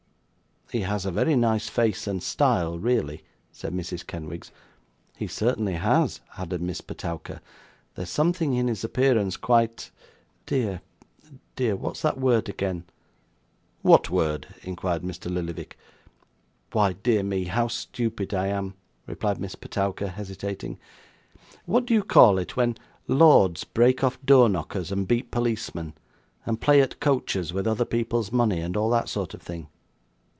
'He 0.71 0.83
has 0.83 1.05
a 1.05 1.11
very 1.11 1.35
nice 1.35 1.67
face 1.67 2.07
and 2.07 2.23
style, 2.23 2.79
really,' 2.79 3.25
said 3.51 3.73
Mrs. 3.73 4.07
Kenwigs. 4.07 4.53
'He 5.17 5.27
certainly 5.27 5.73
has,' 5.73 6.21
added 6.37 6.61
Miss 6.61 6.79
Petowker. 6.79 7.41
'There's 7.95 8.09
something 8.09 8.53
in 8.53 8.69
his 8.69 8.81
appearance 8.85 9.35
quite 9.35 9.91
dear, 10.45 10.79
dear, 11.57 11.75
what's 11.75 12.01
that 12.03 12.17
word 12.21 12.47
again?' 12.47 12.85
'What 13.81 14.09
word?' 14.09 14.47
inquired 14.61 15.01
Mr. 15.01 15.29
Lillyvick. 15.29 15.77
'Why 16.71 16.93
dear 16.93 17.21
me, 17.21 17.43
how 17.43 17.67
stupid 17.67 18.33
I 18.33 18.47
am,' 18.47 18.75
replied 19.07 19.41
Miss 19.41 19.55
Petowker, 19.55 20.07
hesitating. 20.07 20.79
'What 21.65 21.85
do 21.85 21.93
you 21.93 22.01
call 22.01 22.37
it, 22.37 22.55
when 22.55 22.77
Lords 23.09 23.65
break 23.65 24.05
off 24.05 24.25
door 24.25 24.47
knockers 24.47 24.89
and 24.89 25.05
beat 25.05 25.31
policemen, 25.31 25.95
and 26.45 26.61
play 26.61 26.79
at 26.79 27.01
coaches 27.01 27.51
with 27.51 27.67
other 27.67 27.83
people's 27.83 28.31
money, 28.31 28.61
and 28.61 28.77
all 28.77 28.89
that 28.91 29.09
sort 29.09 29.33
of 29.33 29.41
thing? 29.41 29.67